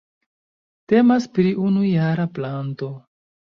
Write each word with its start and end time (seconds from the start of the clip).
Temas 0.93 1.27
pri 1.35 1.53
unujara 1.67 2.27
planto. 2.41 2.93